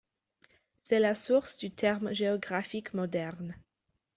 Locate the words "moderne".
2.95-3.53